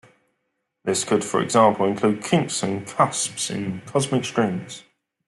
[0.83, 4.81] This could for example include kinks and cusps in cosmic strings.